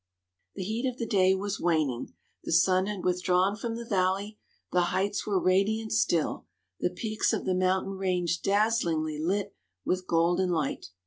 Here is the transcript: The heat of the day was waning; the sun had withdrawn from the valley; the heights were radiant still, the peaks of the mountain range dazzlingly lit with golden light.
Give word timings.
The 0.55 0.63
heat 0.63 0.89
of 0.89 0.97
the 0.97 1.05
day 1.05 1.35
was 1.35 1.59
waning; 1.59 2.15
the 2.43 2.51
sun 2.51 2.87
had 2.87 3.03
withdrawn 3.05 3.55
from 3.55 3.75
the 3.75 3.85
valley; 3.85 4.39
the 4.71 4.85
heights 4.89 5.27
were 5.27 5.39
radiant 5.39 5.91
still, 5.91 6.47
the 6.79 6.89
peaks 6.89 7.33
of 7.33 7.45
the 7.45 7.53
mountain 7.53 7.93
range 7.93 8.41
dazzlingly 8.41 9.19
lit 9.19 9.53
with 9.85 10.07
golden 10.07 10.49
light. 10.49 10.87